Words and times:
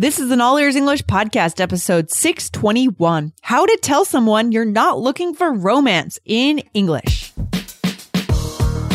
This 0.00 0.20
is 0.20 0.30
an 0.30 0.40
All 0.40 0.56
Ears 0.58 0.76
English 0.76 1.02
podcast, 1.06 1.60
episode 1.60 2.08
621 2.12 3.32
How 3.40 3.66
to 3.66 3.78
Tell 3.82 4.04
Someone 4.04 4.52
You're 4.52 4.64
Not 4.64 5.00
Looking 5.00 5.34
for 5.34 5.52
Romance 5.52 6.20
in 6.24 6.60
English. 6.72 7.27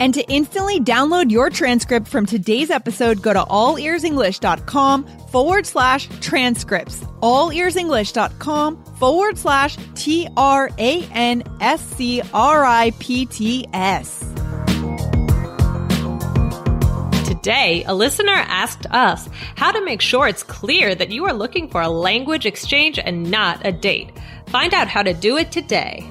And 0.00 0.14
to 0.14 0.22
instantly 0.28 0.80
download 0.80 1.30
your 1.30 1.50
transcript 1.50 2.08
from 2.08 2.26
today's 2.26 2.70
episode, 2.70 3.22
go 3.22 3.32
to 3.32 3.40
allearsenglish.com 3.40 5.06
forward 5.28 5.66
slash 5.66 6.08
transcripts. 6.20 7.04
Allearsenglish.com 7.20 8.84
forward 8.94 9.38
slash 9.38 9.76
T 9.94 10.28
R 10.36 10.70
A 10.78 11.08
N 11.12 11.42
S 11.60 11.80
C 11.96 12.22
R 12.32 12.64
I 12.64 12.92
P 12.98 13.26
T 13.26 13.66
S. 13.72 14.24
Today, 17.26 17.84
a 17.86 17.94
listener 17.94 18.32
asked 18.32 18.86
us 18.90 19.28
how 19.54 19.70
to 19.70 19.84
make 19.84 20.00
sure 20.00 20.28
it's 20.28 20.42
clear 20.42 20.94
that 20.94 21.10
you 21.10 21.24
are 21.24 21.32
looking 21.32 21.68
for 21.68 21.80
a 21.80 21.88
language 21.88 22.46
exchange 22.46 22.98
and 22.98 23.30
not 23.30 23.64
a 23.64 23.72
date. 23.72 24.10
Find 24.48 24.74
out 24.74 24.88
how 24.88 25.02
to 25.02 25.14
do 25.14 25.36
it 25.36 25.52
today. 25.52 26.10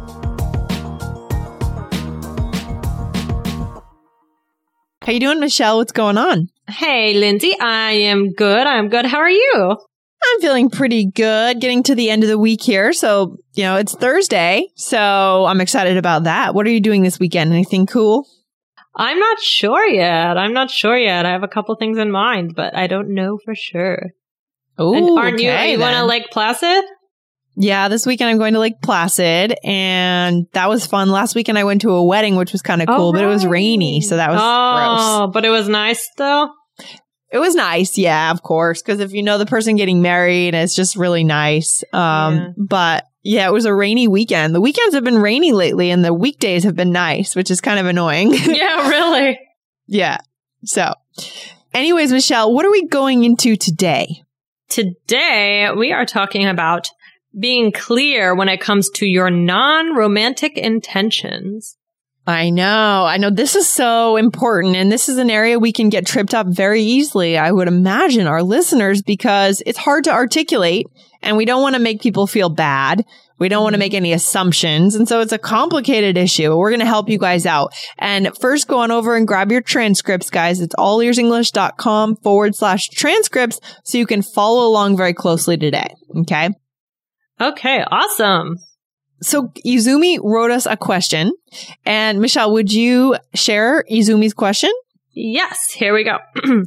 How 5.03 5.11
you 5.13 5.19
doing, 5.19 5.39
Michelle? 5.39 5.77
What's 5.77 5.91
going 5.91 6.19
on? 6.19 6.49
Hey, 6.67 7.15
Lindsay, 7.15 7.55
I 7.59 7.91
am 7.91 8.33
good. 8.33 8.67
I'm 8.67 8.87
good. 8.87 9.07
How 9.07 9.17
are 9.17 9.29
you? 9.31 9.75
I'm 10.23 10.41
feeling 10.41 10.69
pretty 10.69 11.07
good. 11.07 11.59
Getting 11.59 11.81
to 11.83 11.95
the 11.95 12.11
end 12.11 12.21
of 12.21 12.29
the 12.29 12.37
week 12.37 12.61
here. 12.61 12.93
So, 12.93 13.37
you 13.53 13.63
know, 13.63 13.77
it's 13.77 13.95
Thursday. 13.95 14.67
So 14.75 15.45
I'm 15.45 15.59
excited 15.59 15.97
about 15.97 16.25
that. 16.25 16.53
What 16.53 16.67
are 16.67 16.69
you 16.69 16.79
doing 16.79 17.01
this 17.01 17.19
weekend? 17.19 17.51
Anything 17.51 17.87
cool? 17.87 18.27
I'm 18.95 19.17
not 19.17 19.39
sure 19.39 19.87
yet. 19.87 20.37
I'm 20.37 20.53
not 20.53 20.69
sure 20.69 20.95
yet. 20.95 21.25
I 21.25 21.31
have 21.31 21.41
a 21.41 21.47
couple 21.47 21.75
things 21.77 21.97
in 21.97 22.11
mind, 22.11 22.53
but 22.55 22.75
I 22.75 22.85
don't 22.85 23.15
know 23.15 23.39
for 23.43 23.55
sure. 23.55 24.11
Oh, 24.77 25.17
aren't 25.17 25.39
you? 25.39 25.49
Are 25.49 25.65
you 25.65 25.77
going 25.77 25.95
to 25.95 26.05
Lake 26.05 26.29
Placid? 26.29 26.83
Yeah, 27.61 27.89
this 27.89 28.07
weekend 28.07 28.31
I'm 28.31 28.39
going 28.39 28.53
to 28.53 28.59
Lake 28.59 28.81
Placid, 28.81 29.55
and 29.63 30.47
that 30.53 30.67
was 30.67 30.87
fun. 30.87 31.09
Last 31.09 31.35
weekend 31.35 31.59
I 31.59 31.63
went 31.63 31.81
to 31.81 31.91
a 31.91 32.03
wedding, 32.03 32.35
which 32.35 32.51
was 32.51 32.63
kind 32.63 32.81
of 32.81 32.87
cool, 32.87 33.09
Oh, 33.09 33.13
but 33.13 33.23
it 33.23 33.27
was 33.27 33.45
rainy, 33.45 34.01
so 34.01 34.17
that 34.17 34.31
was 34.31 34.39
oh, 34.41 35.29
but 35.31 35.45
it 35.45 35.49
was 35.49 35.69
nice 35.69 36.09
though. 36.17 36.49
It 37.31 37.37
was 37.37 37.53
nice, 37.53 37.99
yeah, 37.99 38.31
of 38.31 38.41
course, 38.41 38.81
because 38.81 38.99
if 38.99 39.13
you 39.13 39.21
know 39.21 39.37
the 39.37 39.45
person 39.45 39.75
getting 39.75 40.01
married, 40.01 40.55
it's 40.55 40.75
just 40.75 40.95
really 40.95 41.23
nice. 41.23 41.83
Um, 41.93 42.35
Yeah. 42.35 42.47
but 42.57 43.05
yeah, 43.21 43.47
it 43.47 43.53
was 43.53 43.65
a 43.65 43.73
rainy 43.75 44.07
weekend. 44.07 44.55
The 44.55 44.59
weekends 44.61 44.95
have 44.95 45.03
been 45.03 45.19
rainy 45.21 45.51
lately, 45.51 45.91
and 45.91 46.03
the 46.03 46.13
weekdays 46.15 46.63
have 46.63 46.75
been 46.75 46.91
nice, 46.91 47.35
which 47.35 47.51
is 47.51 47.61
kind 47.61 47.79
of 47.79 47.85
annoying. 47.85 48.33
yeah, 48.33 48.89
really. 48.89 49.39
yeah. 49.85 50.17
So, 50.65 50.95
anyways, 51.75 52.11
Michelle, 52.11 52.51
what 52.53 52.65
are 52.65 52.71
we 52.71 52.87
going 52.87 53.23
into 53.23 53.55
today? 53.55 54.23
Today 54.67 55.69
we 55.77 55.91
are 55.91 56.05
talking 56.05 56.47
about 56.47 56.89
being 57.37 57.71
clear 57.71 58.35
when 58.35 58.49
it 58.49 58.61
comes 58.61 58.89
to 58.95 59.05
your 59.05 59.29
non-romantic 59.29 60.57
intentions. 60.57 61.77
I 62.27 62.51
know. 62.51 63.05
I 63.05 63.17
know 63.17 63.31
this 63.31 63.55
is 63.55 63.67
so 63.67 64.15
important. 64.15 64.75
And 64.75 64.91
this 64.91 65.09
is 65.09 65.17
an 65.17 65.31
area 65.31 65.57
we 65.57 65.73
can 65.73 65.89
get 65.89 66.05
tripped 66.05 66.33
up 66.33 66.47
very 66.47 66.81
easily, 66.81 67.37
I 67.37 67.51
would 67.51 67.67
imagine, 67.67 68.27
our 68.27 68.43
listeners, 68.43 69.01
because 69.01 69.63
it's 69.65 69.77
hard 69.77 70.03
to 70.03 70.11
articulate 70.11 70.85
and 71.23 71.35
we 71.35 71.45
don't 71.45 71.61
want 71.61 71.75
to 71.75 71.81
make 71.81 72.01
people 72.01 72.27
feel 72.27 72.49
bad. 72.49 73.03
We 73.39 73.49
don't 73.49 73.63
want 73.63 73.73
to 73.73 73.77
mm-hmm. 73.77 73.79
make 73.79 73.93
any 73.95 74.13
assumptions. 74.13 74.93
And 74.93 75.07
so 75.07 75.19
it's 75.19 75.33
a 75.33 75.39
complicated 75.39 76.15
issue. 76.15 76.55
We're 76.55 76.69
going 76.69 76.81
to 76.81 76.85
help 76.85 77.09
you 77.09 77.17
guys 77.17 77.47
out. 77.47 77.73
And 77.97 78.29
first 78.39 78.67
go 78.67 78.79
on 78.79 78.91
over 78.91 79.15
and 79.15 79.27
grab 79.27 79.51
your 79.51 79.61
transcripts, 79.61 80.29
guys. 80.29 80.61
It's 80.61 80.75
allearsenglish.com 80.75 82.17
forward 82.17 82.55
slash 82.55 82.89
transcripts 82.89 83.59
so 83.83 83.97
you 83.97 84.05
can 84.05 84.21
follow 84.21 84.67
along 84.67 84.95
very 84.95 85.15
closely 85.15 85.57
today. 85.57 85.87
Okay. 86.15 86.51
Okay, 87.41 87.83
awesome. 87.89 88.57
So 89.23 89.51
Izumi 89.65 90.19
wrote 90.21 90.51
us 90.51 90.67
a 90.67 90.77
question. 90.77 91.31
And 91.85 92.19
Michelle, 92.19 92.53
would 92.53 92.71
you 92.71 93.15
share 93.33 93.83
Izumi's 93.91 94.35
question? 94.35 94.71
Yes, 95.13 95.71
here 95.71 95.93
we 95.93 96.03
go. 96.03 96.19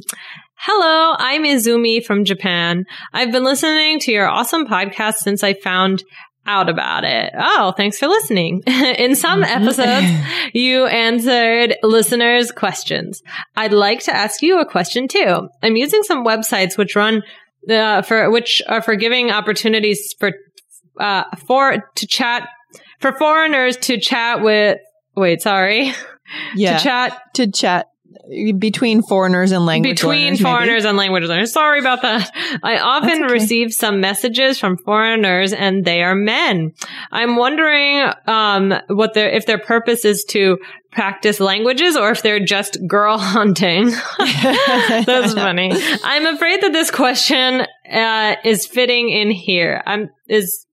Hello, 0.57 1.15
I'm 1.17 1.43
Izumi 1.43 2.03
from 2.03 2.25
Japan. 2.25 2.85
I've 3.13 3.31
been 3.31 3.45
listening 3.45 3.99
to 4.01 4.11
your 4.11 4.27
awesome 4.27 4.67
podcast 4.67 5.15
since 5.15 5.43
I 5.43 5.53
found 5.53 6.03
out 6.45 6.69
about 6.69 7.05
it. 7.05 7.31
Oh, 7.37 7.73
thanks 7.75 7.97
for 7.97 8.07
listening. 8.07 8.61
In 8.67 9.15
some 9.15 9.43
episodes, 9.43 10.07
you 10.53 10.85
answered 10.87 11.75
listeners' 11.83 12.51
questions. 12.51 13.21
I'd 13.55 13.73
like 13.73 14.01
to 14.01 14.15
ask 14.15 14.41
you 14.41 14.59
a 14.59 14.65
question 14.65 15.07
too. 15.07 15.47
I'm 15.63 15.77
using 15.77 16.03
some 16.03 16.25
websites 16.25 16.77
which 16.77 16.95
run 16.95 17.23
uh, 17.69 18.01
for 18.01 18.29
which 18.29 18.61
are 18.67 18.81
for 18.81 18.95
giving 18.95 19.31
opportunities 19.31 20.13
for 20.19 20.31
uh, 20.99 21.23
for 21.45 21.89
to 21.95 22.07
chat 22.07 22.47
for 22.99 23.13
foreigners 23.13 23.77
to 23.77 23.99
chat 23.99 24.41
with. 24.41 24.79
Wait, 25.15 25.41
sorry. 25.41 25.93
Yeah. 26.55 26.77
To 26.77 26.83
chat 26.83 27.21
to 27.35 27.51
chat 27.51 27.85
between 28.57 29.01
foreigners 29.01 29.51
and 29.51 29.65
language 29.65 29.97
between 29.97 30.25
learners, 30.25 30.39
maybe. 30.41 30.51
foreigners 30.51 30.85
and 30.85 30.97
language 30.97 31.23
learners. 31.25 31.51
Sorry 31.51 31.79
about 31.79 32.01
that. 32.01 32.31
I 32.63 32.79
often 32.79 33.23
okay. 33.23 33.33
receive 33.33 33.73
some 33.73 33.99
messages 33.99 34.59
from 34.59 34.77
foreigners 34.77 35.53
and 35.53 35.85
they 35.85 36.01
are 36.01 36.15
men. 36.15 36.73
I'm 37.11 37.35
wondering 37.35 38.09
um 38.27 38.73
what 38.87 39.13
their 39.13 39.29
if 39.29 39.45
their 39.45 39.59
purpose 39.59 40.05
is 40.05 40.25
to 40.29 40.57
practice 40.91 41.39
languages 41.39 41.95
or 41.97 42.11
if 42.11 42.23
they're 42.23 42.43
just 42.43 42.77
girl 42.87 43.17
hunting. 43.19 43.91
That's 44.17 45.33
funny. 45.33 45.71
I'm 46.03 46.25
afraid 46.25 46.61
that 46.61 46.71
this 46.73 46.91
question 46.91 47.65
uh 47.91 48.35
is 48.43 48.65
fitting 48.65 49.09
in 49.09 49.31
here. 49.31 49.83
I'm 49.85 50.09
is 50.27 50.65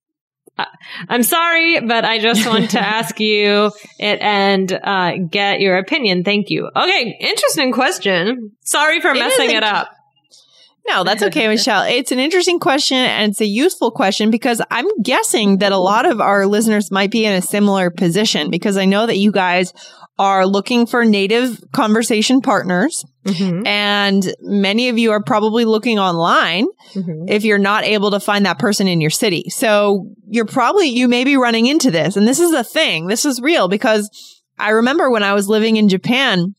I'm 1.08 1.22
sorry, 1.22 1.80
but 1.80 2.04
I 2.04 2.18
just 2.18 2.46
want 2.46 2.70
to 2.72 2.80
ask 2.84 3.18
you 3.18 3.72
it 3.98 4.20
and 4.20 4.72
uh, 4.72 5.16
get 5.30 5.60
your 5.60 5.78
opinion. 5.78 6.24
Thank 6.24 6.50
you. 6.50 6.68
Okay, 6.74 7.16
interesting 7.20 7.72
question. 7.72 8.52
Sorry 8.60 9.00
for 9.00 9.10
It 9.10 9.18
messing 9.18 9.50
it 9.50 9.62
up. 9.62 9.88
No, 10.88 11.04
that's 11.04 11.22
okay, 11.22 11.46
Michelle. 11.46 11.84
It's 11.84 12.10
an 12.10 12.18
interesting 12.18 12.58
question 12.58 12.96
and 12.96 13.30
it's 13.30 13.40
a 13.40 13.46
useful 13.46 13.92
question 13.92 14.30
because 14.30 14.60
I'm 14.70 14.86
guessing 15.00 15.58
that 15.58 15.70
a 15.70 15.76
lot 15.78 16.06
of 16.06 16.20
our 16.20 16.44
listeners 16.46 16.90
might 16.90 17.12
be 17.12 17.24
in 17.24 17.32
a 17.32 17.42
similar 17.42 17.90
position 17.90 18.50
because 18.50 18.76
I 18.76 18.84
know 18.84 19.06
that 19.06 19.16
you 19.16 19.30
guys 19.30 19.72
are 20.18 20.44
looking 20.44 20.86
for 20.86 21.04
native 21.04 21.62
conversation 21.72 22.40
partners 22.40 23.04
Mhm, 23.26 23.66
and 23.66 24.34
many 24.40 24.88
of 24.88 24.98
you 24.98 25.12
are 25.12 25.22
probably 25.22 25.64
looking 25.64 25.98
online 25.98 26.66
mhm. 26.94 27.28
if 27.28 27.44
you're 27.44 27.58
not 27.58 27.84
able 27.84 28.10
to 28.10 28.20
find 28.20 28.44
that 28.46 28.58
person 28.58 28.88
in 28.88 29.00
your 29.00 29.10
city. 29.10 29.44
So 29.48 30.08
you're 30.28 30.44
probably, 30.44 30.88
you 30.88 31.06
may 31.08 31.22
be 31.24 31.36
running 31.36 31.66
into 31.66 31.90
this. 31.90 32.16
And 32.16 32.26
this 32.26 32.40
is 32.40 32.52
a 32.52 32.64
thing. 32.64 33.06
This 33.06 33.24
is 33.24 33.40
real 33.40 33.68
because 33.68 34.10
I 34.58 34.70
remember 34.70 35.10
when 35.10 35.22
I 35.22 35.34
was 35.34 35.48
living 35.48 35.76
in 35.76 35.88
Japan, 35.88 36.54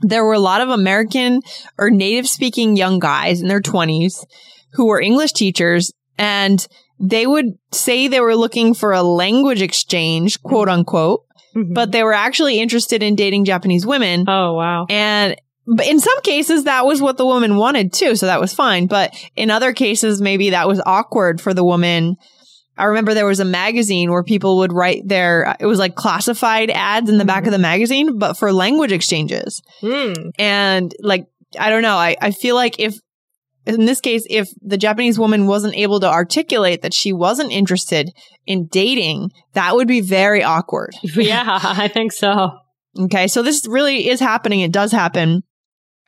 there 0.00 0.24
were 0.24 0.32
a 0.34 0.40
lot 0.40 0.60
of 0.60 0.68
American 0.70 1.40
or 1.78 1.88
native 1.90 2.28
speaking 2.28 2.76
young 2.76 2.98
guys 2.98 3.40
in 3.40 3.46
their 3.48 3.60
20s 3.60 4.24
who 4.72 4.86
were 4.86 5.00
English 5.00 5.32
teachers 5.32 5.92
and 6.18 6.66
they 6.98 7.26
would 7.26 7.46
say 7.72 8.08
they 8.08 8.20
were 8.20 8.36
looking 8.36 8.74
for 8.74 8.92
a 8.92 9.02
language 9.02 9.62
exchange, 9.62 10.40
quote 10.42 10.68
unquote, 10.68 11.22
Mhm. 11.54 11.74
but 11.74 11.92
they 11.92 12.02
were 12.02 12.12
actually 12.14 12.58
interested 12.58 13.02
in 13.02 13.14
dating 13.14 13.44
Japanese 13.44 13.84
women. 13.86 14.24
oh 14.28 14.54
wow. 14.54 14.86
And 14.88 15.36
but 15.66 15.86
in 15.86 16.00
some 16.00 16.20
cases, 16.22 16.64
that 16.64 16.86
was 16.86 17.00
what 17.00 17.16
the 17.16 17.26
woman 17.26 17.56
wanted 17.56 17.92
too. 17.92 18.16
So 18.16 18.26
that 18.26 18.40
was 18.40 18.52
fine. 18.52 18.86
But 18.86 19.14
in 19.36 19.50
other 19.50 19.72
cases, 19.72 20.20
maybe 20.20 20.50
that 20.50 20.68
was 20.68 20.82
awkward 20.84 21.40
for 21.40 21.54
the 21.54 21.64
woman 21.64 22.16
I 22.76 22.86
remember 22.86 23.12
there 23.12 23.26
was 23.26 23.40
a 23.40 23.44
magazine 23.44 24.10
where 24.10 24.22
people 24.22 24.58
would 24.58 24.72
write 24.72 25.06
their, 25.06 25.54
it 25.60 25.66
was 25.66 25.78
like 25.78 25.94
classified 25.94 26.70
ads 26.70 27.10
in 27.10 27.18
the 27.18 27.24
back 27.24 27.46
of 27.46 27.52
the 27.52 27.58
magazine, 27.58 28.18
but 28.18 28.34
for 28.34 28.52
language 28.52 28.92
exchanges. 28.92 29.62
Mm. 29.82 30.32
And 30.38 30.94
like, 31.00 31.26
I 31.58 31.68
don't 31.68 31.82
know. 31.82 31.96
I, 31.96 32.16
I 32.20 32.30
feel 32.30 32.54
like 32.54 32.80
if, 32.80 32.98
in 33.66 33.84
this 33.84 34.00
case, 34.00 34.26
if 34.28 34.48
the 34.62 34.78
Japanese 34.78 35.18
woman 35.18 35.46
wasn't 35.46 35.76
able 35.76 36.00
to 36.00 36.10
articulate 36.10 36.82
that 36.82 36.94
she 36.94 37.12
wasn't 37.12 37.52
interested 37.52 38.10
in 38.46 38.66
dating, 38.66 39.30
that 39.52 39.76
would 39.76 39.86
be 39.86 40.00
very 40.00 40.42
awkward. 40.42 40.94
Yeah, 41.02 41.60
I 41.62 41.88
think 41.88 42.12
so. 42.12 42.52
Okay. 42.98 43.28
So 43.28 43.42
this 43.42 43.66
really 43.68 44.08
is 44.08 44.18
happening. 44.18 44.60
It 44.60 44.72
does 44.72 44.92
happen. 44.92 45.42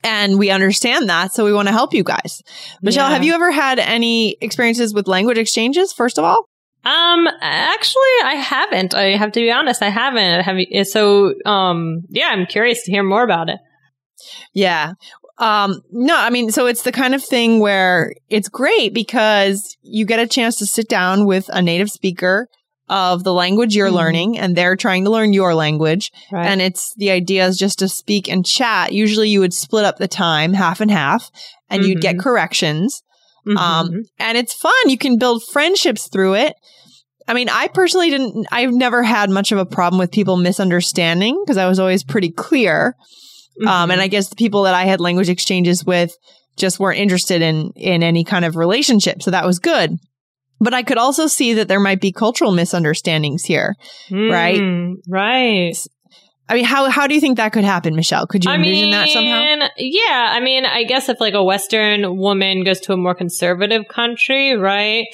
And 0.04 0.38
we 0.38 0.50
understand 0.50 1.08
that. 1.08 1.32
So 1.32 1.44
we 1.44 1.52
want 1.52 1.66
to 1.68 1.72
help 1.72 1.94
you 1.94 2.04
guys. 2.04 2.42
Michelle, 2.82 3.08
Yeah. 3.08 3.14
have 3.14 3.24
you 3.24 3.34
ever 3.34 3.50
had 3.50 3.78
any 3.78 4.36
experiences 4.40 4.92
with 4.94 5.08
language 5.08 5.38
exchanges, 5.38 5.92
first 5.92 6.18
of 6.18 6.24
all? 6.24 6.48
Um, 6.84 7.26
actually, 7.40 8.02
I 8.24 8.34
haven't. 8.34 8.94
I 8.94 9.16
have 9.16 9.32
to 9.32 9.40
be 9.40 9.50
honest, 9.50 9.82
I 9.82 9.88
haven't. 9.88 10.42
Have 10.42 10.56
you, 10.58 10.84
so, 10.84 11.32
um, 11.46 12.02
yeah, 12.10 12.28
I'm 12.28 12.44
curious 12.44 12.82
to 12.84 12.90
hear 12.90 13.02
more 13.02 13.24
about 13.24 13.48
it. 13.48 13.58
Yeah. 14.52 14.92
Um, 15.38 15.80
no, 15.90 16.16
I 16.16 16.28
mean, 16.30 16.50
so 16.52 16.66
it's 16.66 16.82
the 16.82 16.92
kind 16.92 17.14
of 17.14 17.24
thing 17.24 17.58
where 17.58 18.12
it's 18.28 18.48
great 18.50 18.92
because 18.92 19.76
you 19.82 20.04
get 20.04 20.20
a 20.20 20.26
chance 20.26 20.56
to 20.58 20.66
sit 20.66 20.88
down 20.88 21.24
with 21.26 21.48
a 21.48 21.62
native 21.62 21.88
speaker 21.88 22.46
of 22.88 23.24
the 23.24 23.32
language 23.32 23.74
you're 23.74 23.88
Mhm. 23.90 23.94
learning 23.94 24.38
and 24.38 24.54
they're 24.56 24.76
trying 24.76 25.04
to 25.04 25.10
learn 25.10 25.32
your 25.32 25.54
language. 25.54 26.12
Right. 26.30 26.46
And 26.46 26.60
it's 26.60 26.92
the 26.96 27.10
idea 27.10 27.46
is 27.46 27.56
just 27.56 27.78
to 27.78 27.88
speak 27.88 28.28
and 28.28 28.44
chat. 28.44 28.92
Usually 28.92 29.30
you 29.30 29.40
would 29.40 29.54
split 29.54 29.84
up 29.84 29.96
the 29.98 30.08
time 30.08 30.52
half 30.52 30.80
and 30.80 30.90
half 30.90 31.30
and 31.70 31.84
you'd 31.84 32.00
get 32.02 32.16
Mhm. 32.16 32.20
corrections. 32.20 33.02
Mhm. 33.48 33.56
Um, 33.56 33.90
and 34.18 34.36
it's 34.36 34.52
fun. 34.52 34.72
You 34.86 34.98
can 34.98 35.16
build 35.18 35.42
friendships 35.50 36.08
through 36.12 36.34
it. 36.34 36.54
I 37.26 37.32
mean, 37.32 37.48
I 37.48 37.68
personally 37.68 38.10
didn't, 38.10 38.46
I've 38.52 38.72
never 38.72 39.02
had 39.02 39.30
much 39.30 39.50
of 39.50 39.56
a 39.58 39.64
problem 39.64 39.98
with 39.98 40.10
people 40.10 40.36
misunderstanding 40.36 41.40
because 41.42 41.56
I 41.56 41.66
was 41.68 41.78
always 41.78 42.04
pretty 42.04 42.30
clear. 42.30 42.96
Um, 43.66 43.90
and 43.90 44.00
I 44.00 44.08
guess 44.08 44.28
the 44.28 44.36
people 44.36 44.64
that 44.64 44.74
I 44.74 44.84
had 44.84 45.00
language 45.00 45.28
exchanges 45.30 45.84
with 45.86 46.12
just 46.56 46.80
weren't 46.80 46.98
interested 46.98 47.40
in, 47.40 47.70
in 47.76 48.02
any 48.02 48.24
kind 48.24 48.44
of 48.44 48.56
relationship. 48.56 49.22
So 49.22 49.30
that 49.30 49.46
was 49.46 49.58
good. 49.58 49.96
But 50.60 50.74
I 50.74 50.82
could 50.82 50.98
also 50.98 51.26
see 51.26 51.54
that 51.54 51.68
there 51.68 51.80
might 51.80 52.00
be 52.00 52.12
cultural 52.12 52.52
misunderstandings 52.52 53.44
here. 53.44 53.74
right? 54.10 54.60
Mm, 54.60 54.94
right. 55.08 55.76
I 56.46 56.54
mean, 56.54 56.64
how, 56.64 56.90
how 56.90 57.06
do 57.06 57.14
you 57.14 57.20
think 57.22 57.38
that 57.38 57.52
could 57.52 57.64
happen, 57.64 57.96
Michelle? 57.96 58.26
Could 58.26 58.44
you 58.44 58.50
I 58.50 58.56
envision 58.56 58.82
mean, 58.82 58.90
that 58.90 59.08
somehow? 59.08 59.68
yeah. 59.78 60.30
I 60.30 60.40
mean, 60.40 60.66
I 60.66 60.84
guess 60.84 61.08
if 61.08 61.18
like 61.18 61.32
a 61.32 61.42
Western 61.42 62.18
woman 62.18 62.64
goes 62.64 62.80
to 62.80 62.92
a 62.92 62.98
more 62.98 63.14
conservative 63.14 63.88
country, 63.88 64.54
right, 64.54 65.06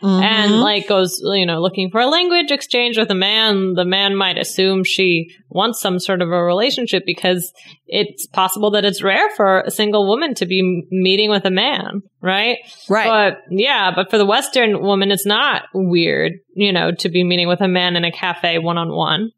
and 0.00 0.52
Mhm. 0.52 0.62
like 0.62 0.88
goes, 0.88 1.20
you 1.22 1.44
know, 1.44 1.60
looking 1.60 1.90
for 1.90 2.00
a 2.00 2.06
language 2.06 2.50
exchange 2.50 2.96
with 2.96 3.10
a 3.10 3.14
man, 3.14 3.74
the 3.74 3.84
man 3.84 4.16
might 4.16 4.38
assume 4.38 4.82
she 4.82 5.28
wants 5.50 5.78
some 5.80 5.98
sort 5.98 6.22
of 6.22 6.30
a 6.30 6.42
relationship 6.42 7.02
because 7.04 7.52
it's 7.86 8.26
possible 8.26 8.70
that 8.70 8.86
it's 8.86 9.02
rare 9.02 9.28
for 9.36 9.60
a 9.60 9.70
single 9.70 10.06
woman 10.08 10.34
to 10.36 10.46
be 10.46 10.86
meeting 10.90 11.28
with 11.28 11.44
a 11.44 11.50
man, 11.50 12.00
right? 12.22 12.58
right. 12.88 13.06
But 13.08 13.42
yeah, 13.50 13.90
but 13.94 14.10
for 14.10 14.16
the 14.16 14.26
Western 14.26 14.80
woman, 14.82 15.10
it's 15.10 15.26
not 15.26 15.64
weird, 15.74 16.32
you 16.54 16.72
know, 16.72 16.92
to 16.92 17.08
be 17.10 17.24
meeting 17.24 17.48
with 17.48 17.60
a 17.60 17.68
man 17.68 17.94
in 17.96 18.04
a 18.04 18.12
cafe 18.12 18.58
one 18.58 18.78
on 18.78 18.90
one. 18.90 19.32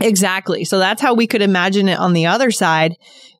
Exactly. 0.00 0.64
So 0.64 0.78
that's 0.78 1.00
how 1.00 1.14
we 1.14 1.26
could 1.26 1.42
imagine 1.42 1.88
it 1.88 1.98
on 1.98 2.12
the 2.12 2.26
other 2.26 2.50
side, 2.50 2.94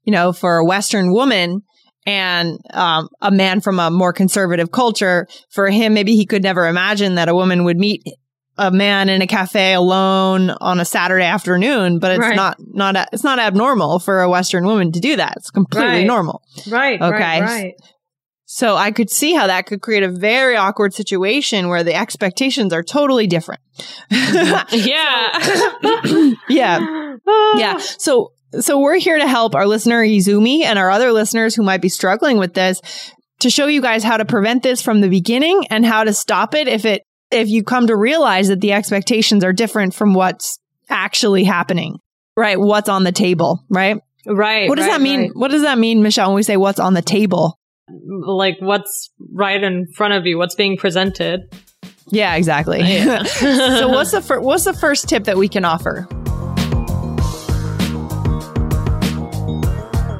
you 0.04 0.12
know, 0.12 0.32
for 0.32 0.56
a 0.58 0.64
Western 0.64 1.12
woman 1.12 1.62
and 2.06 2.58
um, 2.72 3.08
a 3.20 3.30
man 3.30 3.60
from 3.60 3.80
a 3.80 3.90
more 3.90 4.12
conservative 4.12 4.70
culture. 4.70 5.26
For 5.50 5.68
him, 5.70 5.94
maybe 5.94 6.14
he 6.14 6.26
could 6.26 6.42
never 6.42 6.66
imagine 6.66 7.16
that 7.16 7.28
a 7.28 7.34
woman 7.34 7.64
would 7.64 7.78
meet 7.78 8.02
a 8.56 8.70
man 8.70 9.08
in 9.08 9.20
a 9.20 9.26
cafe 9.26 9.74
alone 9.74 10.50
on 10.60 10.78
a 10.78 10.84
Saturday 10.84 11.24
afternoon, 11.24 11.98
but 11.98 12.12
it's 12.12 12.20
Right. 12.20 12.36
not, 12.36 12.56
not, 12.60 12.94
a, 12.94 13.06
it's 13.12 13.24
not 13.24 13.40
abnormal 13.40 13.98
for 13.98 14.20
a 14.20 14.30
Western 14.30 14.64
woman 14.64 14.92
to 14.92 15.00
do 15.00 15.16
that. 15.16 15.34
It's 15.38 15.50
completely 15.50 15.88
Right. 15.88 16.06
normal. 16.06 16.40
Right. 16.68 17.02
Okay. 17.02 17.74
So 18.46 18.76
I 18.76 18.90
could 18.90 19.10
see 19.10 19.32
how 19.34 19.46
that 19.46 19.66
could 19.66 19.80
create 19.80 20.02
a 20.02 20.10
very 20.10 20.56
awkward 20.56 20.92
situation 20.92 21.68
where 21.68 21.82
the 21.82 21.94
expectations 21.94 22.72
are 22.72 22.82
totally 22.82 23.26
different. 23.26 23.60
Mm-hmm. 24.10 24.76
Yeah. 24.84 26.32
yeah. 26.48 27.16
Yeah. 27.56 27.78
So 27.78 28.32
so 28.60 28.78
we're 28.78 28.98
here 28.98 29.18
to 29.18 29.26
help 29.26 29.54
our 29.54 29.66
listener 29.66 30.04
Izumi 30.04 30.62
and 30.62 30.78
our 30.78 30.90
other 30.90 31.12
listeners 31.12 31.54
who 31.54 31.62
might 31.62 31.80
be 31.82 31.88
struggling 31.88 32.38
with 32.38 32.54
this 32.54 32.80
to 33.40 33.50
show 33.50 33.66
you 33.66 33.82
guys 33.82 34.04
how 34.04 34.16
to 34.16 34.24
prevent 34.24 34.62
this 34.62 34.80
from 34.80 35.00
the 35.00 35.08
beginning 35.08 35.66
and 35.70 35.84
how 35.84 36.04
to 36.04 36.12
stop 36.12 36.54
it 36.54 36.68
if 36.68 36.84
it 36.84 37.02
if 37.30 37.48
you 37.48 37.64
come 37.64 37.88
to 37.88 37.96
realize 37.96 38.48
that 38.48 38.60
the 38.60 38.72
expectations 38.72 39.42
are 39.42 39.52
different 39.52 39.94
from 39.94 40.14
what's 40.14 40.58
actually 40.88 41.44
happening. 41.44 41.98
Right? 42.36 42.58
What's 42.58 42.88
on 42.88 43.04
the 43.04 43.12
table, 43.12 43.64
right? 43.68 43.96
Right. 44.26 44.68
What 44.68 44.76
does 44.76 44.86
right, 44.86 44.92
that 44.92 45.00
mean? 45.00 45.20
right. 45.20 45.30
What 45.34 45.50
does 45.50 45.62
that 45.62 45.78
mean, 45.78 46.02
Michelle, 46.02 46.28
when 46.28 46.36
we 46.36 46.42
say 46.42 46.56
what's 46.56 46.80
on 46.80 46.94
the 46.94 47.02
table? 47.02 47.58
Like 47.88 48.56
what's 48.60 49.10
right 49.32 49.62
in 49.62 49.86
front 49.94 50.14
of 50.14 50.26
you? 50.26 50.38
What's 50.38 50.54
being 50.54 50.76
presented? 50.76 51.40
Yeah, 52.08 52.34
exactly. 52.36 52.80
Yeah. 52.80 53.22
so 53.24 53.88
what's 53.88 54.12
the 54.12 54.20
fir- 54.20 54.40
what's 54.40 54.64
the 54.64 54.74
first 54.74 55.08
tip 55.08 55.24
that 55.24 55.36
we 55.36 55.48
can 55.48 55.64
offer? 55.64 56.08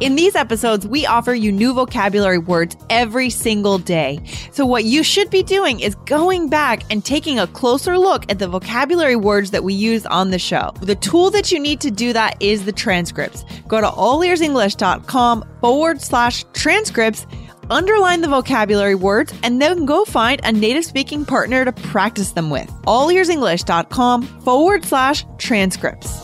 In 0.01 0.17
these 0.17 0.35
episodes, 0.35 0.87
we 0.87 1.07
offer 1.07 1.33
you 1.33 1.51
new 1.51 1.73
vocabulary 1.73 2.37
words 2.37 2.77
every 2.91 3.31
single 3.31 3.79
day. 3.79 4.21
So 4.53 4.67
what 4.67 4.85
you 4.85 5.03
should 5.03 5.31
be 5.31 5.43
doing 5.43 5.81
is 5.81 5.95
going 5.95 6.51
back 6.51 6.83
and 6.91 7.03
taking 7.03 7.39
a 7.39 7.47
closer 7.47 7.97
look 7.97 8.31
at 8.31 8.39
the 8.39 8.47
vocabulary 8.47 9.17
words 9.17 9.51
that 9.53 9.65
we 9.65 9.73
use 9.73 10.05
on 10.05 10.31
the 10.31 10.39
show. 10.39 10.73
The 10.83 10.97
tool 10.97 11.31
that 11.31 11.51
you 11.51 11.59
need 11.59 11.81
to 11.81 11.91
do 11.91 12.13
that 12.13 12.37
is 12.43 12.67
the 12.67 12.73
transcripts. 12.73 13.47
Go 13.67 13.81
to 13.81 13.87
allearsenglish.com 13.87 15.45
forward 15.63 16.03
slash 16.03 16.45
transcripts 16.53 17.27
underline 17.71 18.21
the 18.21 18.29
vocabulary 18.29 18.95
words, 18.95 19.35
and 19.43 19.61
then 19.61 19.85
go 19.85 20.05
find 20.05 20.41
a 20.43 20.53
native 20.53 20.85
speaking 20.85 21.25
partner 21.25 21.65
to 21.65 21.73
practice 21.73 22.33
them 22.33 22.49
with. 22.51 22.71
Allearsenglish.com 22.87 24.23
forward 24.23 24.85
slash 24.85 25.25
transcripts. 25.39 26.24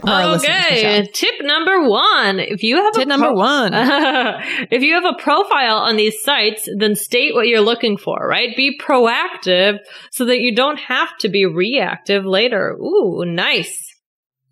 For 0.00 0.10
our 0.10 0.32
listeners, 0.32 0.64
Okay, 0.66 1.08
tip 1.12 1.34
number 1.42 1.88
one. 1.88 2.40
If 2.40 2.62
you 2.62 2.76
have 2.76 2.94
Tip 2.94 3.04
a 3.04 3.06
number 3.06 3.32
one. 3.32 3.72
if 3.74 4.82
you 4.82 4.94
have 4.94 5.04
a 5.04 5.14
profile 5.22 5.76
on 5.76 5.96
these 5.96 6.20
sites, 6.20 6.68
then 6.78 6.96
state 6.96 7.32
what 7.32 7.46
you're 7.46 7.60
looking 7.60 7.96
for, 7.96 8.26
right? 8.26 8.56
Be 8.56 8.78
proactive 8.78 9.78
so 10.10 10.24
that 10.24 10.40
you 10.40 10.54
don't 10.54 10.78
have 10.78 11.16
to 11.18 11.28
be 11.28 11.46
reactive 11.46 12.24
later. 12.24 12.72
Ooh, 12.72 13.24
nice. 13.24 13.94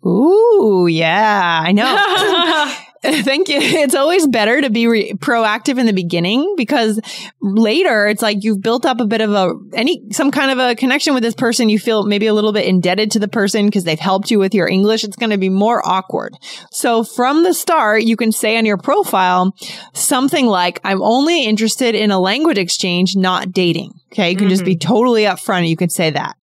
Ooh, 0.05 0.87
yeah, 0.89 1.61
I 1.63 1.71
know. 1.71 2.73
Thank 3.23 3.49
you. 3.49 3.57
It's 3.59 3.95
always 3.95 4.25
better 4.27 4.61
to 4.61 4.69
be 4.69 4.87
re- 4.87 5.11
proactive 5.15 5.77
in 5.77 5.85
the 5.85 5.91
beginning 5.91 6.53
because 6.55 7.01
later 7.41 8.07
it's 8.07 8.21
like 8.21 8.45
you've 8.45 8.61
built 8.61 8.85
up 8.85 9.01
a 9.01 9.05
bit 9.05 9.19
of 9.19 9.31
a 9.31 9.51
any 9.73 10.01
some 10.11 10.31
kind 10.31 10.51
of 10.51 10.57
a 10.57 10.73
connection 10.75 11.13
with 11.13 11.21
this 11.21 11.35
person. 11.35 11.67
You 11.67 11.79
feel 11.79 12.05
maybe 12.05 12.27
a 12.27 12.33
little 12.33 12.53
bit 12.53 12.65
indebted 12.65 13.11
to 13.11 13.19
the 13.19 13.27
person 13.27 13.65
because 13.65 13.83
they've 13.83 13.99
helped 13.99 14.31
you 14.31 14.39
with 14.39 14.53
your 14.53 14.69
English. 14.69 15.03
It's 15.03 15.17
going 15.17 15.31
to 15.31 15.37
be 15.37 15.49
more 15.49 15.85
awkward. 15.85 16.37
So 16.71 17.03
from 17.03 17.43
the 17.43 17.53
start, 17.53 18.03
you 18.03 18.15
can 18.15 18.31
say 18.31 18.57
on 18.57 18.65
your 18.65 18.77
profile 18.77 19.53
something 19.93 20.45
like, 20.45 20.79
"I'm 20.85 21.01
only 21.01 21.43
interested 21.43 21.95
in 21.95 22.09
a 22.09 22.19
language 22.19 22.57
exchange, 22.57 23.17
not 23.17 23.51
dating." 23.51 23.99
Okay, 24.13 24.31
you 24.31 24.37
can 24.37 24.47
just 24.47 24.63
be 24.63 24.77
mm-hmm. 24.77 24.87
totally 24.87 25.23
upfront. 25.23 25.67
You 25.67 25.75
can 25.75 25.89
say 25.89 26.11
that. 26.11 26.37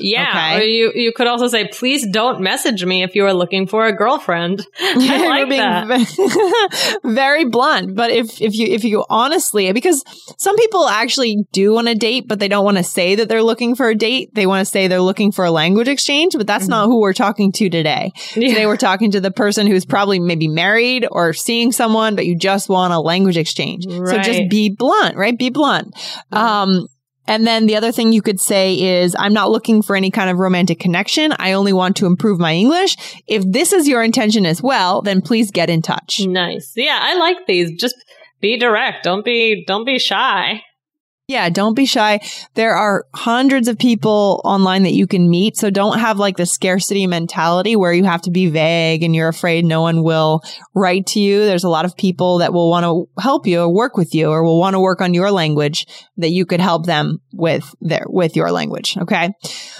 Yeah. 0.00 0.56
Okay. 0.56 0.66
You, 0.68 0.92
you 0.94 1.12
could 1.12 1.26
also 1.26 1.48
say, 1.48 1.68
please 1.68 2.06
don't 2.10 2.40
message 2.40 2.84
me 2.84 3.02
if 3.02 3.14
you 3.14 3.24
are 3.26 3.34
looking 3.34 3.66
for 3.66 3.86
a 3.86 3.92
girlfriend. 3.96 4.66
I 4.80 5.26
like 5.46 5.48
that. 5.50 7.00
ve- 7.02 7.14
very 7.14 7.44
blunt. 7.44 7.94
But 7.94 8.10
if 8.10 8.40
if 8.40 8.54
you 8.54 8.66
if 8.66 8.84
you 8.84 9.04
honestly, 9.08 9.72
because 9.72 10.04
some 10.38 10.56
people 10.56 10.88
actually 10.88 11.44
do 11.52 11.72
want 11.74 11.88
a 11.88 11.94
date, 11.94 12.26
but 12.28 12.38
they 12.38 12.48
don't 12.48 12.64
want 12.64 12.76
to 12.76 12.84
say 12.84 13.14
that 13.16 13.28
they're 13.28 13.42
looking 13.42 13.74
for 13.74 13.88
a 13.88 13.94
date. 13.94 14.34
They 14.34 14.46
want 14.46 14.60
to 14.60 14.70
say 14.70 14.88
they're 14.88 15.00
looking 15.00 15.32
for 15.32 15.44
a 15.44 15.50
language 15.50 15.88
exchange, 15.88 16.34
but 16.36 16.46
that's 16.46 16.68
not 16.68 16.86
who 16.86 17.00
we're 17.00 17.12
talking 17.12 17.52
to 17.52 17.68
today. 17.68 18.12
Today 18.32 18.66
we're 18.66 18.76
talking 18.76 19.10
to 19.12 19.20
the 19.20 19.30
person 19.30 19.66
who's 19.66 19.84
probably 19.84 20.18
maybe 20.18 20.48
married 20.48 21.06
or 21.10 21.32
seeing 21.32 21.72
someone, 21.72 22.16
but 22.16 22.26
you 22.26 22.36
just 22.36 22.68
want 22.68 22.92
a 22.92 23.00
language 23.00 23.36
exchange. 23.36 23.84
So 23.84 24.18
just 24.18 24.48
be 24.48 24.70
blunt, 24.70 25.16
right? 25.16 25.36
Be 25.36 25.50
blunt. 25.50 25.94
Um, 26.32 26.86
and 27.26 27.46
then 27.46 27.66
the 27.66 27.76
other 27.76 27.92
thing 27.92 28.12
you 28.12 28.22
could 28.22 28.40
say 28.40 28.74
is, 28.74 29.14
I'm 29.18 29.32
not 29.32 29.50
looking 29.50 29.82
for 29.82 29.94
any 29.94 30.10
kind 30.10 30.30
of 30.30 30.38
romantic 30.38 30.80
connection. 30.80 31.32
I 31.38 31.52
only 31.52 31.72
want 31.72 31.96
to 31.96 32.06
improve 32.06 32.40
my 32.40 32.54
English. 32.54 32.96
If 33.26 33.44
this 33.46 33.72
is 33.72 33.86
your 33.86 34.02
intention 34.02 34.46
as 34.46 34.62
well, 34.62 35.02
then 35.02 35.20
please 35.20 35.50
get 35.50 35.70
in 35.70 35.82
touch. 35.82 36.20
Nice. 36.20 36.72
Yeah, 36.76 36.98
I 37.00 37.14
like 37.14 37.46
these. 37.46 37.72
Just 37.80 37.94
be 38.40 38.58
direct. 38.58 39.04
Don't 39.04 39.24
be 39.24 39.64
don't 39.66 39.84
be 39.84 39.98
shy. 39.98 40.62
Yeah, 41.30 41.48
don't 41.48 41.74
be 41.74 41.86
shy. 41.86 42.20
There 42.54 42.74
are 42.74 43.06
hundreds 43.14 43.68
of 43.68 43.78
people 43.78 44.40
online 44.44 44.82
that 44.82 44.92
you 44.94 45.06
can 45.06 45.30
meet. 45.30 45.56
So 45.56 45.70
don't 45.70 46.00
have 46.00 46.18
like 46.18 46.36
the 46.36 46.44
scarcity 46.44 47.06
mentality 47.06 47.76
where 47.76 47.92
you 47.92 48.02
have 48.04 48.22
to 48.22 48.32
be 48.32 48.50
vague 48.50 49.04
and 49.04 49.14
you're 49.14 49.28
afraid 49.28 49.64
no 49.64 49.80
one 49.80 50.02
will 50.02 50.42
write 50.74 51.06
to 51.08 51.20
you. 51.20 51.44
There's 51.44 51.62
a 51.62 51.68
lot 51.68 51.84
of 51.84 51.96
people 51.96 52.38
that 52.38 52.52
will 52.52 52.68
want 52.68 52.84
to 52.84 53.22
help 53.22 53.46
you 53.46 53.60
or 53.60 53.72
work 53.72 53.96
with 53.96 54.12
you 54.12 54.28
or 54.28 54.42
will 54.42 54.58
want 54.58 54.74
to 54.74 54.80
work 54.80 55.00
on 55.00 55.14
your 55.14 55.30
language 55.30 55.86
that 56.16 56.30
you 56.30 56.44
could 56.44 56.60
help 56.60 56.86
them 56.86 57.20
with 57.32 57.74
their, 57.80 58.04
with 58.08 58.34
your 58.34 58.50
language. 58.50 58.96
Okay. 58.98 59.30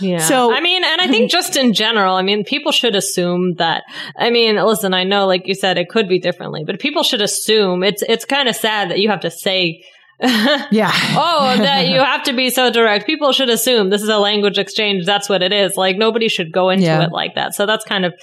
Yeah. 0.00 0.18
So- 0.18 0.52
I 0.54 0.60
mean, 0.60 0.84
and 0.84 1.00
I 1.00 1.08
think 1.08 1.30
just 1.38 1.56
in 1.56 1.72
general, 1.72 2.14
I 2.14 2.22
mean, 2.22 2.44
people 2.44 2.70
should 2.70 2.94
assume 2.94 3.54
that. 3.56 3.82
I 4.16 4.30
mean, 4.30 4.54
listen, 4.56 4.94
I 4.94 5.02
know, 5.02 5.26
like 5.26 5.48
you 5.48 5.54
said, 5.54 5.78
it 5.78 5.88
could 5.88 6.08
be 6.08 6.20
differently, 6.20 6.62
but 6.64 6.78
people 6.78 7.02
should 7.02 7.22
assume 7.22 7.82
it's 7.82 8.02
it's 8.08 8.24
kind 8.24 8.48
of 8.48 8.54
sad 8.54 8.90
that 8.90 9.00
you 9.00 9.08
have 9.10 9.20
to 9.20 9.30
say. 9.32 9.82
Yeah. 10.22 10.90
oh, 11.16 11.54
that 11.58 11.88
you 11.88 11.98
have 11.98 12.24
to 12.24 12.32
be 12.32 12.50
so 12.50 12.70
direct. 12.70 13.06
People 13.06 13.32
should 13.32 13.48
assume 13.48 13.90
this 13.90 14.02
is 14.02 14.08
a 14.08 14.18
language 14.18 14.58
exchange. 14.58 15.06
That's 15.06 15.28
what 15.28 15.42
it 15.42 15.52
is. 15.52 15.76
Like 15.76 15.96
nobody 15.96 16.28
should 16.28 16.52
go 16.52 16.70
into 16.70 16.84
Yeah. 16.84 17.04
it 17.04 17.12
like 17.12 17.34
that. 17.36 17.54
So 17.54 17.66
that's 17.66 17.84
kind 17.84 18.04
of 18.04 18.14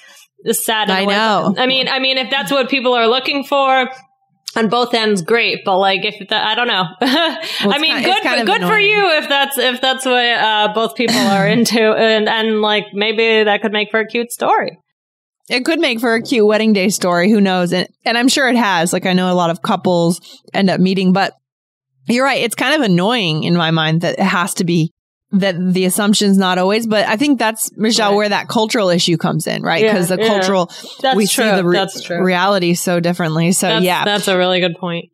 sad. 0.51 0.89
I 0.89 1.05
know. 1.05 1.55
I 1.57 1.65
mean, 1.65 1.87
I 1.87 1.99
mean, 1.99 2.17
if 2.17 2.29
that's 2.29 2.51
what 2.51 2.69
people 2.69 2.93
are 2.93 3.07
looking 3.07 3.43
for. 3.43 3.89
On 4.55 4.69
both 4.69 4.93
ends, 4.95 5.21
great, 5.21 5.59
but 5.65 5.77
like 5.77 6.03
if 6.03 6.29
that, 6.29 6.43
I 6.47 6.55
don't 6.55 6.67
know. 6.67 6.85
I 7.01 7.77
mean, 7.79 8.01
good, 8.01 8.23
kind 8.23 8.39
of 8.41 8.47
good 8.47 8.61
for 8.61 8.79
you 8.79 9.09
if 9.19 9.29
that's 9.29 9.57
if 9.57 9.81
that's 9.81 10.03
what 10.03 10.25
uh, 10.25 10.71
both 10.73 10.95
people 10.95 11.17
are 11.17 11.45
into, 11.55 11.79
and 11.79 12.27
and 12.27 12.61
like 12.61 12.85
maybe 12.93 13.43
that 13.43 13.61
could 13.61 13.71
make 13.73 13.91
for 13.91 13.99
a 13.99 14.07
cute 14.07 14.31
story. 14.31 14.79
It 15.49 15.63
could 15.63 15.79
make 15.79 15.99
for 15.99 16.15
a 16.15 16.21
cute 16.23 16.47
wedding 16.47 16.73
day 16.73 16.89
story. 16.89 17.29
Who 17.29 17.39
knows? 17.39 17.71
And, 17.71 17.87
and 18.03 18.17
I'm 18.17 18.29
sure 18.29 18.49
it 18.49 18.55
has. 18.55 18.93
Like 18.93 19.05
I 19.05 19.13
know 19.13 19.31
a 19.31 19.35
lot 19.35 19.51
of 19.51 19.61
couples 19.61 20.21
end 20.53 20.69
up 20.71 20.79
meeting, 20.79 21.13
but 21.13 21.33
you're 22.09 22.25
right. 22.25 22.41
It's 22.41 22.55
kind 22.55 22.75
of 22.75 22.81
annoying 22.81 23.43
in 23.43 23.55
my 23.55 23.71
mind 23.71 24.01
that 24.01 24.19
it 24.19 24.23
has 24.23 24.53
to 24.55 24.63
be 24.63 24.91
that 25.31 25.55
the 25.59 25.83
assumption's 25.85 26.37
not 26.37 26.57
always, 26.57 26.87
but 26.87 27.05
I 27.05 27.17
think 27.17 27.37
that's 27.37 27.69
Michelle 27.75 28.11
Right. 28.11 28.15
where 28.17 28.29
that 28.29 28.47
cultural 28.47 28.89
issue 28.89 29.17
comes 29.17 29.45
in, 29.45 29.61
right? 29.61 29.83
Yeah, 29.83 29.91
Because 29.91 30.07
the 30.07 30.17
yeah. 30.17 30.27
cultural, 30.27 30.71
That's 31.01 31.17
we 31.17 31.27
true. 31.27 31.43
see 31.43 31.55
the 31.55 31.65
re- 31.65 31.75
that's 31.77 32.01
true. 32.01 32.23
reality 32.23 32.75
so 32.75 33.01
differently. 33.01 33.51
So 33.51 33.67
that's, 33.67 33.83
yeah, 33.83 34.05
that's 34.05 34.29
a 34.29 34.37
really 34.37 34.61
good 34.61 34.77
point. 34.77 35.09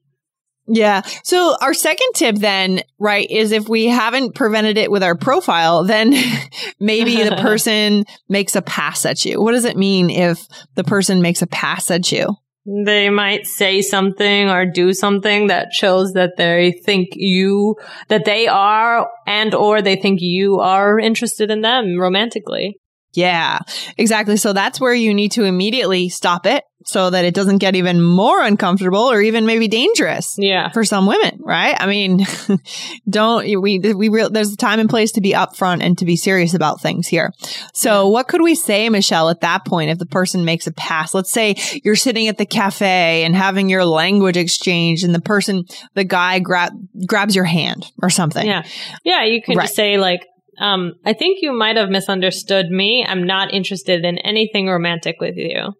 yeah. 0.67 1.01
So 1.23 1.55
our 1.59 1.73
second 1.73 2.09
tip 2.15 2.35
then, 2.35 2.81
right, 2.99 3.27
is 3.29 3.51
if 3.51 3.67
we 3.67 3.87
haven't 3.87 4.35
prevented 4.35 4.77
it 4.77 4.91
with 4.91 5.01
our 5.01 5.15
profile, 5.15 5.83
then 5.83 6.13
maybe 6.79 7.15
the 7.23 7.35
person 7.41 8.05
makes 8.29 8.55
a 8.55 8.61
pass 8.61 9.05
at 9.07 9.25
you. 9.25 9.41
What 9.41 9.53
does 9.53 9.65
it 9.65 9.77
mean 9.77 10.11
if 10.11 10.45
the 10.75 10.83
person 10.83 11.23
makes 11.23 11.41
a 11.41 11.47
pass 11.47 11.89
at 11.89 12.11
you? 12.11 12.35
They 12.65 13.09
might 13.09 13.45
say 13.45 13.81
something 13.81 14.49
or 14.49 14.65
do 14.65 14.93
something 14.93 15.47
that 15.47 15.73
shows 15.73 16.13
that 16.13 16.37
they 16.37 16.71
think 16.85 17.09
you, 17.13 17.75
that 18.07 18.23
they 18.23 18.47
are 18.47 19.09
and 19.27 19.53
or 19.53 19.81
they 19.81 19.97
think 19.97 20.21
you 20.21 20.59
are 20.59 20.97
interested 20.97 21.51
in 21.51 21.61
them 21.61 21.99
romantically. 21.99 22.77
Yeah, 23.13 23.59
exactly. 23.97 24.37
So 24.37 24.53
that's 24.53 24.79
where 24.79 24.93
you 24.93 25.13
need 25.13 25.33
to 25.33 25.43
immediately 25.43 26.09
stop 26.09 26.45
it 26.45 26.63
so 26.85 27.09
that 27.11 27.23
it 27.23 27.33
doesn't 27.33 27.59
get 27.59 27.77
even 27.77 28.01
more 28.01 28.41
uncomfortable 28.41 29.09
or 29.09 29.21
even 29.21 29.45
maybe 29.45 29.69
dangerous 29.69 30.35
Yeah. 30.37 30.69
for 30.71 30.83
some 30.83 31.05
women, 31.05 31.39
right? 31.41 31.77
I 31.79 31.85
mean, 31.85 32.25
don't 33.09 33.45
we, 33.61 33.79
we 33.79 34.09
real, 34.09 34.29
there's 34.29 34.51
a 34.51 34.57
time 34.57 34.79
and 34.79 34.89
place 34.89 35.13
to 35.13 35.21
be 35.21 35.31
upfront 35.31 35.81
and 35.81 35.97
to 35.99 36.05
be 36.05 36.15
serious 36.17 36.53
about 36.53 36.81
things 36.81 37.07
here. 37.07 37.31
So 37.73 38.09
what 38.09 38.27
could 38.27 38.41
we 38.41 38.53
say, 38.55 38.89
Michelle, 38.89 39.29
at 39.29 39.41
that 39.41 39.65
point 39.65 39.91
if 39.91 39.97
the 39.99 40.05
person 40.05 40.43
makes 40.43 40.67
a 40.67 40.73
pass? 40.73 41.13
Let's 41.13 41.31
say 41.31 41.55
you're 41.85 41.95
sitting 41.95 42.27
at 42.27 42.37
the 42.37 42.45
cafe 42.45 43.23
and 43.23 43.33
having 43.35 43.69
your 43.69 43.85
language 43.85 44.35
exchange 44.35 45.03
and 45.03 45.15
the 45.15 45.21
person, 45.21 45.63
the 45.93 46.03
guy 46.03 46.39
grab, 46.39 46.73
grabs 47.07 47.33
your 47.35 47.45
hand 47.45 47.85
or 48.01 48.09
something. 48.09 48.45
Yeah. 48.45 48.63
Yeah. 49.05 49.23
You 49.23 49.41
can 49.41 49.55
Right. 49.57 49.63
just 49.65 49.75
say 49.75 49.97
like, 49.97 50.25
um, 50.59 50.93
I 51.05 51.13
think 51.13 51.39
you 51.41 51.53
might 51.53 51.77
have 51.77 51.89
misunderstood 51.89 52.69
me. 52.69 53.05
I'm 53.07 53.25
not 53.25 53.53
interested 53.53 54.05
in 54.05 54.17
anything 54.19 54.67
romantic 54.67 55.17
with 55.19 55.35
you. 55.35 55.73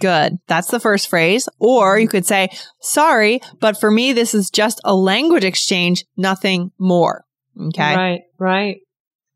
Good. 0.00 0.38
That's 0.46 0.68
the 0.68 0.80
first 0.80 1.08
phrase. 1.08 1.48
Or 1.58 1.98
you 1.98 2.08
could 2.08 2.26
say, 2.26 2.50
sorry, 2.80 3.40
but 3.60 3.78
for 3.80 3.90
me, 3.90 4.12
this 4.12 4.34
is 4.34 4.50
just 4.50 4.80
a 4.84 4.94
language 4.94 5.44
exchange, 5.44 6.04
nothing 6.16 6.70
more. 6.78 7.24
Okay. 7.60 7.96
Right. 7.96 8.20
Right. 8.38 8.76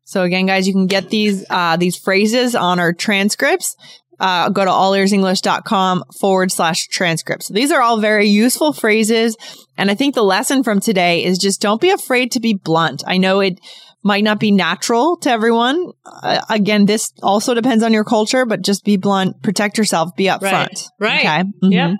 So 0.05 0.23
again, 0.23 0.45
guys, 0.45 0.67
you 0.67 0.73
can 0.73 0.87
get 0.87 1.09
these, 1.09 1.45
uh, 1.49 1.77
these 1.77 1.97
phrases 1.97 2.55
on 2.55 2.79
our 2.79 2.93
transcripts. 2.93 3.75
Uh, 4.19 4.47
go 4.49 4.63
to 4.63 4.71
allearsenglish.com 4.71 6.03
forward 6.19 6.51
slash 6.51 6.87
transcripts. 6.87 7.49
These 7.49 7.71
are 7.71 7.81
all 7.81 7.99
very 7.99 8.27
useful 8.27 8.71
phrases. 8.71 9.35
And 9.77 9.89
I 9.89 9.95
think 9.95 10.15
the 10.15 10.23
lesson 10.23 10.63
from 10.63 10.79
today 10.79 11.25
is 11.25 11.37
just 11.37 11.59
don't 11.59 11.81
be 11.81 11.89
afraid 11.89 12.31
to 12.33 12.39
be 12.39 12.53
blunt. 12.53 13.03
I 13.05 13.17
know 13.17 13.41
it 13.41 13.59
might 14.03 14.23
not 14.23 14.39
be 14.39 14.51
natural 14.51 15.17
to 15.17 15.29
everyone. 15.31 15.91
Uh, 16.05 16.41
again, 16.49 16.85
this 16.85 17.11
also 17.23 17.53
depends 17.53 17.83
on 17.83 17.93
your 17.93 18.03
culture, 18.03 18.45
but 18.45 18.61
just 18.61 18.83
be 18.83 18.97
blunt, 18.97 19.41
protect 19.41 19.77
yourself, 19.77 20.15
be 20.15 20.25
upfront. 20.25 20.89
Right. 20.99 21.19
Okay. 21.19 21.37
Yep. 21.37 21.45
Mhm. 21.63 21.95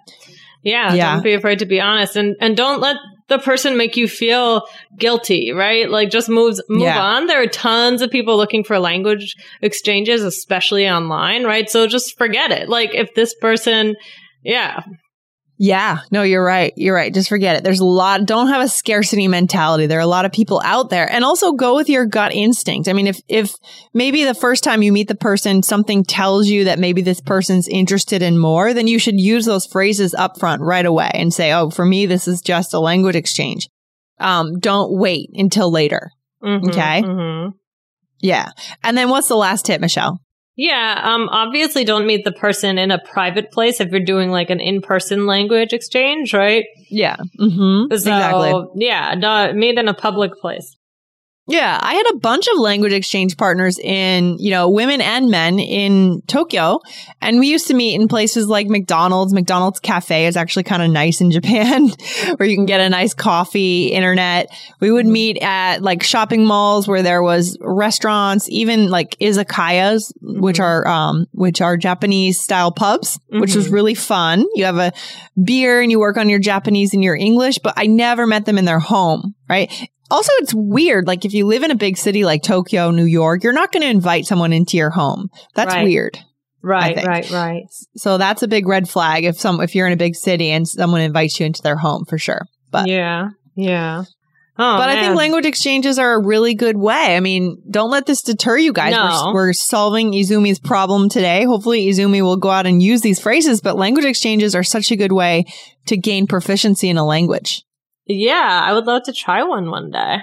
Yeah, 0.64 0.94
Yeah. 0.94 1.14
Don't 1.16 1.24
be 1.24 1.34
afraid 1.34 1.60
to 1.60 1.66
be 1.66 1.80
honest, 1.82 2.16
and 2.16 2.36
and 2.40 2.56
don't 2.56 2.80
let 2.82 2.98
the 3.30 3.38
person 3.40 3.78
make 3.78 3.96
you 3.98 4.08
feel 4.08 4.68
guilty. 4.98 5.52
Right? 5.52 5.90
Like 5.90 6.10
just 6.10 6.30
moves 6.30 6.62
move 6.70 6.84
Yeah. 6.84 7.02
on. 7.02 7.28
There 7.28 7.42
are 7.42 7.48
tons 7.48 8.02
of 8.02 8.12
people 8.12 8.38
looking 8.38 8.64
for 8.64 8.80
language 8.80 9.36
exchanges, 9.62 10.24
especially 10.24 10.88
online. 10.88 11.44
Right? 11.44 11.70
So 11.70 11.88
just 11.88 12.18
forget 12.18 12.52
it. 12.52 12.70
Like 12.70 12.94
if 12.94 13.14
this 13.14 13.34
person, 13.36 13.96
yeah, 14.44 14.82
Yeah, 15.66 16.00
no, 16.12 16.24
you're 16.24 16.44
right. 16.44 16.74
You're 16.76 16.94
right. 16.94 17.14
Just 17.14 17.30
forget 17.30 17.56
it. 17.56 17.64
There's 17.64 17.80
a 17.80 17.86
lot, 17.86 18.26
don't 18.26 18.50
have 18.50 18.62
a 18.62 18.68
scarcity 18.68 19.30
mentality. 19.30 19.86
There 19.86 19.98
are 19.98 20.02
a 20.02 20.06
lot 20.06 20.26
of 20.26 20.34
people 20.34 20.62
out 20.66 20.90
there 20.90 21.10
and 21.10 21.24
also 21.24 21.54
go 21.54 21.74
with 21.74 21.88
your 21.88 22.06
gut 22.06 22.34
instinct. 22.34 22.90
I 22.90 22.94
mean, 22.94 23.08
if, 23.08 23.22
if 23.30 23.56
maybe 23.94 24.26
the 24.26 24.34
first 24.34 24.66
time 24.66 24.84
you 24.84 24.92
meet 24.92 25.08
the 25.08 25.16
person, 25.16 25.64
something 25.64 26.04
tells 26.04 26.50
you 26.50 26.66
that 26.66 26.80
maybe 26.80 27.02
this 27.02 27.22
person's 27.22 27.70
interested 27.70 28.22
in 28.22 28.38
more, 28.38 28.74
then 28.74 28.88
you 28.88 29.00
should 29.00 29.18
use 29.18 29.46
those 29.46 29.66
phrases 29.66 30.14
up 30.14 30.38
front 30.38 30.62
right 30.62 30.86
away 30.86 31.10
and 31.14 31.34
say, 31.34 31.54
Oh, 31.54 31.70
for 31.70 31.86
me, 31.86 32.08
this 32.08 32.28
is 32.28 32.42
just 32.42 32.74
a 32.74 32.80
language 32.82 33.16
exchange. 33.16 33.70
Um, 34.20 34.60
don't 34.60 34.92
wait 34.92 35.30
until 35.34 35.72
later. 35.72 36.12
Mhm, 36.44 36.68
Okay. 36.72 37.04
mhm. 37.04 37.54
Yeah. 38.20 38.50
And 38.84 38.98
then 38.98 39.08
what's 39.08 39.30
the 39.30 39.38
last 39.38 39.64
tip, 39.64 39.80
Michelle? 39.80 40.20
Yeah, 40.56 41.02
um, 41.04 41.30
obviously 41.30 41.84
don't 41.84 42.06
meet 42.06 42.26
the 42.26 42.32
person 42.32 42.78
in 42.78 42.92
a 42.92 43.00
private 43.00 43.52
place 43.52 43.82
if 43.82 43.90
you're 43.90 44.06
doing 44.06 44.30
like 44.30 44.52
an 44.52 44.60
in-person 44.60 45.26
language 45.26 45.74
exchange, 45.74 46.34
right? 46.34 46.66
Yeah. 46.90 47.18
Mm-hmm. 47.40 47.90
So, 47.90 47.96
exactly. 47.96 48.64
yeah, 48.76 49.16
no, 49.16 49.52
meet 49.54 49.80
in 49.80 49.88
a 49.88 49.96
public 49.96 50.34
place. 50.40 50.76
Yeah, 51.46 51.78
I 51.82 51.96
had 51.96 52.06
a 52.14 52.18
bunch 52.20 52.48
of 52.48 52.58
language 52.58 52.94
exchange 52.94 53.36
partners 53.36 53.78
in, 53.78 54.38
you 54.40 54.50
know, 54.50 54.70
women 54.70 55.02
and 55.02 55.30
men 55.30 55.60
in 55.60 56.22
Tokyo. 56.26 56.80
And 57.22 57.38
we 57.38 57.48
used 57.50 57.68
to 57.68 57.74
meet 57.74 57.96
in 58.00 58.08
places 58.08 58.48
like 58.48 58.68
McDonald's. 58.68 59.34
McDonald's 59.34 59.82
Cafe 59.82 60.26
is 60.26 60.38
actually 60.38 60.64
kind 60.64 60.82
of 60.82 60.90
nice 60.90 61.20
in 61.20 61.32
Japan, 61.38 61.90
where 62.38 62.48
you 62.48 62.56
can 62.56 62.66
get 62.66 62.80
a 62.80 62.88
nice 62.90 63.14
coffee, 63.14 63.88
internet. 63.88 64.48
We 64.80 64.90
would 64.90 65.06
meet 65.06 65.38
at 65.42 65.82
like 65.82 66.02
shopping 66.02 66.46
malls 66.46 66.88
where 66.88 67.02
there 67.04 67.22
was 67.22 67.58
restaurants, 67.60 68.48
even 68.50 68.90
like 68.90 69.18
izakayas, 69.20 70.14
which 70.22 70.62
are, 70.62 70.88
um, 70.88 71.26
which 71.34 71.60
are 71.60 71.76
Japanese 71.76 72.40
style 72.40 72.72
pubs, 72.72 73.20
which 73.30 73.54
was 73.54 73.68
Mhm. 73.68 73.74
really 73.74 73.96
fun. 73.96 74.46
You 74.56 74.64
have 74.64 74.78
a 74.78 74.94
beer 75.44 75.82
and 75.82 75.92
you 75.92 76.00
work 76.00 76.16
on 76.16 76.30
your 76.30 76.40
Japanese 76.40 76.94
and 76.94 77.04
your 77.04 77.18
English, 77.18 77.58
but 77.62 77.74
I 77.76 77.88
never 77.88 78.26
met 78.26 78.46
them 78.46 78.58
in 78.58 78.64
their 78.64 78.80
home, 78.80 79.36
right? 79.50 79.70
Also, 80.12 80.32
it's 80.40 80.54
weird. 80.54 81.08
Like 81.08 81.26
if 81.26 81.34
you 81.34 81.46
live 81.46 81.64
in 81.64 81.72
a 81.72 81.76
big 81.76 81.98
city 81.98 82.24
like 82.24 82.44
Tokyo, 82.44 82.92
New 82.92 83.06
York, 83.06 83.44
you're 83.44 83.54
not 83.54 83.72
going 83.72 83.82
to 83.84 83.90
invite 83.90 84.26
someone 84.26 84.54
into 84.54 84.78
your 84.78 84.90
home. 84.92 85.30
That's 85.56 85.74
Right. 85.74 85.86
weird. 85.86 86.18
Right, 86.62 86.96
right, 87.06 87.30
right. 87.30 87.64
So 87.98 88.18
that's 88.18 88.42
a 88.42 88.48
big 88.48 88.68
red 88.68 88.88
flag 88.88 89.26
if 89.26 89.38
some 89.38 89.60
if 89.60 89.76
you're 89.76 89.86
in 89.88 89.92
a 89.92 89.98
big 89.98 90.16
city 90.16 90.50
and 90.50 90.66
someone 90.66 91.02
invites 91.02 91.38
you 91.40 91.46
into 91.46 91.62
their 91.62 91.76
home 91.76 92.06
for 92.06 92.18
sure. 92.18 92.46
But 92.72 92.88
yeah, 92.88 93.30
yeah. 93.56 94.04
Oh, 94.58 94.78
but 94.78 94.88
I 94.88 95.02
think 95.02 95.16
language 95.16 95.46
exchanges 95.48 95.98
are 95.98 96.14
a 96.14 96.24
really 96.24 96.54
good 96.54 96.78
way. 96.78 97.18
I 97.18 97.20
mean, 97.22 97.58
don't 97.70 97.90
let 97.90 98.06
this 98.06 98.22
deter 98.22 98.56
you 98.56 98.72
guys. 98.72 98.92
No. 98.94 99.24
We're, 99.34 99.48
we're 99.48 99.54
solving 99.54 100.12
Izumi's 100.14 100.60
problem 100.60 101.10
today. 101.10 101.44
Hopefully, 101.44 101.88
Izumi 101.88 102.22
will 102.22 102.38
go 102.38 102.52
out 102.52 102.68
and 102.68 102.82
use 102.82 103.02
these 103.02 103.20
phrases, 103.20 103.62
but 103.62 103.78
language 103.78 104.06
exchanges 104.06 104.54
are 104.54 104.64
such 104.64 104.92
a 104.92 104.96
good 104.96 105.12
way 105.12 105.46
to 105.88 105.98
gain 105.98 106.28
proficiency 106.28 106.88
in 106.88 106.98
a 106.98 107.06
language. 107.06 107.64
Yeah, 108.06 108.62
I 108.64 108.74
would 108.74 108.86
love 108.86 109.04
to 109.04 109.14
try 109.14 109.44
one 109.44 109.70
one 109.70 109.92
day. 109.92 110.18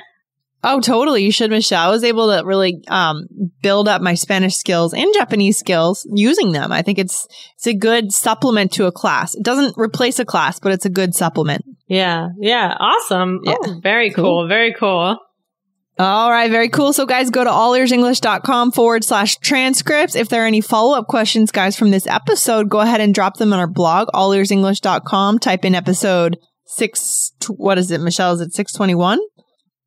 Oh, 0.63 0.79
totally. 0.81 1.25
You 1.25 1.33
should, 1.33 1.49
Michelle. 1.51 1.87
I 1.87 1.91
was 1.91 2.05
able 2.05 2.29
to 2.37 2.45
really 2.45 2.85
um, 2.89 3.27
build 3.63 3.89
up 3.89 4.03
my 4.03 4.13
Spanish 4.13 4.57
skills 4.57 4.93
and 4.93 5.09
Japanese 5.15 5.57
skills 5.59 6.07
using 6.13 6.53
them. 6.53 6.71
I 6.71 6.83
think 6.83 6.99
it's 6.99 7.27
it's 7.55 7.67
a 7.67 7.73
good 7.73 8.13
supplement 8.13 8.73
to 8.73 8.85
a 8.85 8.93
class. 8.93 9.35
It 9.35 9.43
doesn't 9.43 9.79
replace 9.79 10.19
a 10.19 10.27
class, 10.27 10.61
but 10.61 10.73
it's 10.73 10.85
a 10.85 10.91
good 10.91 11.15
supplement. 11.15 11.65
Yeah, 11.87 12.29
yeah, 12.39 12.77
awesome. 12.79 13.41
Yeah. 13.45 13.55
Oh, 13.59 13.81
very 13.83 14.11
Cool. 14.11 14.25
cool. 14.25 14.49
very 14.49 14.75
cool. 14.79 15.17
All 15.99 16.31
right, 16.31 16.51
very 16.51 16.69
cool. 16.71 16.93
So, 16.95 17.05
guys, 17.05 17.29
go 17.31 17.45
to 17.45 17.51
allearsenglish.com 17.51 18.73
forward 18.73 19.05
slash 19.05 19.37
transcripts. 19.39 20.15
If 20.15 20.29
there 20.29 20.43
are 20.45 20.47
any 20.47 20.61
follow 20.63 20.97
up 20.97 21.09
questions, 21.09 21.51
guys, 21.51 21.77
from 21.79 21.91
this 21.91 22.07
episode, 22.07 22.69
go 22.71 22.81
ahead 22.81 23.01
and 23.03 23.15
drop 23.15 23.37
them 23.37 23.53
on 23.53 23.59
our 23.59 23.67
blog, 23.67 24.09
allearsenglish.com. 24.15 25.39
Type 25.41 25.65
in 25.65 25.75
episode 25.75 26.39
six, 26.71 27.33
what 27.57 27.79
is 27.79 27.91
it, 27.91 28.01
Michelle? 28.01 28.33
Is 28.33 28.41
it 28.41 28.53
621? 28.55 29.19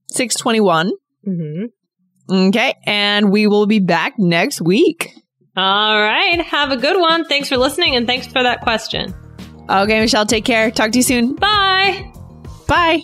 621. 0.09 0.91
hmm 1.25 1.65
Okay. 2.29 2.73
And 2.85 3.31
we 3.31 3.47
will 3.47 3.65
be 3.65 3.79
back 3.79 4.13
next 4.17 4.61
week. 4.61 5.11
All 5.55 5.99
right, 5.99 6.41
have 6.41 6.71
a 6.71 6.77
good 6.77 6.99
one. 6.99 7.25
Thanks 7.25 7.47
for 7.47 7.57
listening, 7.57 7.95
and 7.95 8.07
thanks 8.07 8.25
for 8.25 8.41
that 8.41 8.61
question. 8.61 9.13
Okay, 9.69 9.99
Michelle, 9.99 10.25
take 10.25 10.45
care. 10.45 10.71
Talk 10.71 10.91
to 10.91 10.97
you 10.97 11.03
soon. 11.03 11.35
Bye. 11.35 12.11
Bye. 12.67 13.03